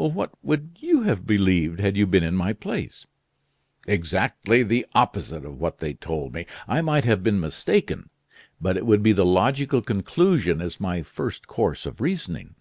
"What 0.00 0.30
would 0.44 0.76
you 0.78 1.02
have 1.02 1.26
believed 1.26 1.80
had 1.80 1.96
you 1.96 2.06
been 2.06 2.22
in 2.22 2.36
my 2.36 2.52
place?" 2.52 3.04
"Exactly 3.88 4.62
the 4.62 4.86
opposite 4.94 5.44
of 5.44 5.58
what 5.60 5.78
they 5.78 5.92
told 5.92 6.32
me. 6.34 6.46
I 6.68 6.82
might 6.82 7.04
have 7.04 7.24
been 7.24 7.40
mistaken; 7.40 8.08
but 8.60 8.76
it 8.76 8.86
would 8.86 9.02
be 9.02 9.10
the 9.10 9.26
logical 9.26 9.82
conclusion 9.82 10.60
as 10.62 10.78
my 10.78 11.02
first 11.02 11.48
course 11.48 11.84
of 11.84 12.00
reasoning." 12.00 12.54